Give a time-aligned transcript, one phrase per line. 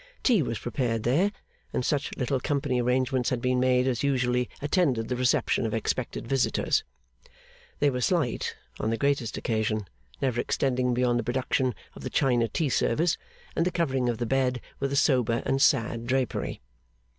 [0.23, 1.31] Tea was prepared there,
[1.73, 6.25] and such little company arrangements had been made as usually attended the reception of expected
[6.27, 6.83] visitors.
[7.77, 9.85] They were slight on the greatest occasion,
[10.19, 13.15] never extending beyond the production of the China tea service,
[13.55, 16.61] and the covering of the bed with a sober and sad drapery.